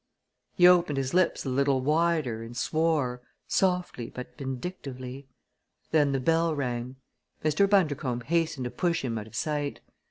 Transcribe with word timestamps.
He 0.55 0.67
opened 0.67 0.97
his 0.97 1.13
lips 1.13 1.45
a 1.45 1.49
little 1.49 1.79
wider 1.79 2.41
and 2.41 2.57
swore, 2.57 3.21
softly 3.47 4.09
but 4.09 4.35
vindictively. 4.35 5.27
Then 5.91 6.11
the 6.11 6.19
bell 6.19 6.55
rang. 6.55 6.95
Mr. 7.45 7.69
Bundercombe 7.69 8.25
hastened 8.25 8.63
to 8.63 8.71
push 8.71 9.03
him 9.05 9.19
out 9.19 9.27
of 9.27 9.35
sight. 9.35 9.79